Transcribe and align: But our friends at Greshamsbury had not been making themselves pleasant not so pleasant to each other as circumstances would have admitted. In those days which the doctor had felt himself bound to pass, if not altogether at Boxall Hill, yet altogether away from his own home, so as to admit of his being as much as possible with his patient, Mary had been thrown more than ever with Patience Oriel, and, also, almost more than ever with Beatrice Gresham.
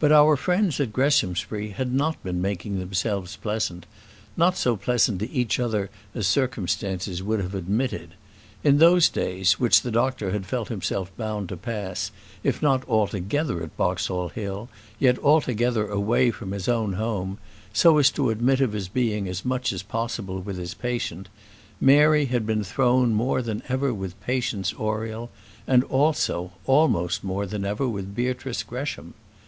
But 0.00 0.10
our 0.10 0.36
friends 0.36 0.80
at 0.80 0.92
Greshamsbury 0.92 1.68
had 1.68 1.92
not 1.94 2.20
been 2.24 2.42
making 2.42 2.80
themselves 2.80 3.36
pleasant 3.36 3.86
not 4.36 4.56
so 4.56 4.74
pleasant 4.76 5.20
to 5.20 5.30
each 5.30 5.60
other 5.60 5.88
as 6.16 6.26
circumstances 6.26 7.22
would 7.22 7.38
have 7.38 7.54
admitted. 7.54 8.14
In 8.64 8.78
those 8.78 9.08
days 9.08 9.60
which 9.60 9.82
the 9.82 9.92
doctor 9.92 10.32
had 10.32 10.46
felt 10.46 10.66
himself 10.66 11.16
bound 11.16 11.48
to 11.48 11.56
pass, 11.56 12.10
if 12.42 12.60
not 12.60 12.82
altogether 12.88 13.62
at 13.62 13.76
Boxall 13.76 14.30
Hill, 14.30 14.68
yet 14.98 15.16
altogether 15.20 15.86
away 15.86 16.32
from 16.32 16.50
his 16.50 16.66
own 16.66 16.94
home, 16.94 17.38
so 17.72 17.98
as 17.98 18.10
to 18.10 18.30
admit 18.30 18.60
of 18.60 18.72
his 18.72 18.88
being 18.88 19.28
as 19.28 19.44
much 19.44 19.72
as 19.72 19.84
possible 19.84 20.40
with 20.40 20.56
his 20.58 20.74
patient, 20.74 21.28
Mary 21.80 22.24
had 22.24 22.44
been 22.44 22.64
thrown 22.64 23.14
more 23.14 23.40
than 23.40 23.62
ever 23.68 23.94
with 23.94 24.20
Patience 24.22 24.72
Oriel, 24.74 25.30
and, 25.68 25.84
also, 25.84 26.50
almost 26.66 27.22
more 27.22 27.46
than 27.46 27.64
ever 27.64 27.86
with 27.88 28.12
Beatrice 28.12 28.64
Gresham. 28.64 29.14